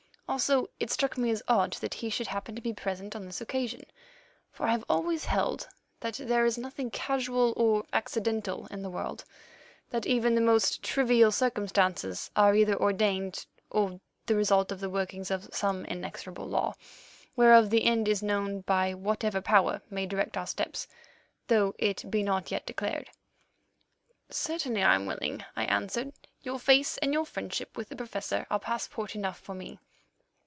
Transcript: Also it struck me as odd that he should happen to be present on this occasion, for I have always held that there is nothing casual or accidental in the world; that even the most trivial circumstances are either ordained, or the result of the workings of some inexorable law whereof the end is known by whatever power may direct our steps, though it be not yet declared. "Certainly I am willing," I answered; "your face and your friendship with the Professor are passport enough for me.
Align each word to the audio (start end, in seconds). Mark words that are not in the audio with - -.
Also 0.31 0.67
it 0.79 0.89
struck 0.89 1.17
me 1.17 1.29
as 1.29 1.43
odd 1.49 1.73
that 1.73 1.95
he 1.95 2.09
should 2.09 2.27
happen 2.27 2.55
to 2.55 2.61
be 2.61 2.71
present 2.71 3.17
on 3.17 3.25
this 3.25 3.41
occasion, 3.41 3.83
for 4.49 4.65
I 4.65 4.71
have 4.71 4.85
always 4.87 5.25
held 5.25 5.67
that 5.99 6.13
there 6.15 6.45
is 6.45 6.57
nothing 6.57 6.89
casual 6.89 7.51
or 7.57 7.83
accidental 7.91 8.65
in 8.67 8.81
the 8.81 8.89
world; 8.89 9.25
that 9.89 10.05
even 10.05 10.33
the 10.33 10.39
most 10.39 10.81
trivial 10.81 11.33
circumstances 11.33 12.31
are 12.33 12.55
either 12.55 12.81
ordained, 12.81 13.45
or 13.69 13.99
the 14.25 14.37
result 14.37 14.71
of 14.71 14.79
the 14.79 14.89
workings 14.89 15.31
of 15.31 15.49
some 15.53 15.83
inexorable 15.83 16.47
law 16.47 16.75
whereof 17.35 17.69
the 17.69 17.83
end 17.83 18.07
is 18.07 18.23
known 18.23 18.61
by 18.61 18.93
whatever 18.93 19.41
power 19.41 19.81
may 19.89 20.05
direct 20.05 20.37
our 20.37 20.47
steps, 20.47 20.87
though 21.47 21.75
it 21.77 22.09
be 22.09 22.23
not 22.23 22.49
yet 22.51 22.65
declared. 22.65 23.09
"Certainly 24.29 24.81
I 24.81 24.95
am 24.95 25.07
willing," 25.07 25.43
I 25.57 25.65
answered; 25.65 26.13
"your 26.41 26.57
face 26.57 26.97
and 26.99 27.11
your 27.11 27.25
friendship 27.25 27.75
with 27.75 27.89
the 27.89 27.97
Professor 27.97 28.47
are 28.49 28.61
passport 28.61 29.13
enough 29.13 29.37
for 29.37 29.53
me. 29.53 29.77